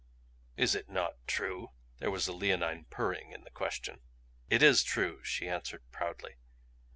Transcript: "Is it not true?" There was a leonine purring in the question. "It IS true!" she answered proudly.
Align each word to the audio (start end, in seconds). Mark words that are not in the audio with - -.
"Is 0.57 0.73
it 0.73 0.89
not 0.89 1.17
true?" 1.27 1.73
There 1.99 2.09
was 2.09 2.27
a 2.27 2.33
leonine 2.33 2.85
purring 2.89 3.33
in 3.33 3.43
the 3.43 3.51
question. 3.51 4.01
"It 4.49 4.63
IS 4.63 4.81
true!" 4.81 5.23
she 5.23 5.47
answered 5.47 5.83
proudly. 5.91 6.37